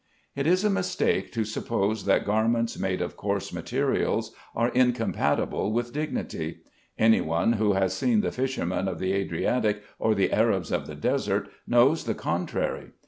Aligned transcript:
It 0.35 0.47
is 0.47 0.63
a 0.63 0.69
mistake 0.71 1.31
to 1.33 1.45
suppose 1.45 2.05
that 2.05 2.25
garments 2.25 2.75
made 2.75 3.03
of 3.03 3.15
coarse 3.15 3.53
materials 3.53 4.33
are 4.55 4.69
incompatible 4.69 5.71
with 5.71 5.93
dignity. 5.93 6.61
Any 6.97 7.21
one 7.21 7.53
who 7.53 7.73
has 7.73 7.95
seen 7.95 8.21
the 8.21 8.31
fishermen 8.31 8.87
of 8.87 8.97
the 8.97 9.13
Adriatic 9.13 9.83
or 9.99 10.15
the 10.15 10.33
Arabs 10.33 10.71
of 10.71 10.87
the 10.87 10.95
desert, 10.95 11.49
knows 11.67 12.05
the 12.05 12.15
contrary. 12.15 12.93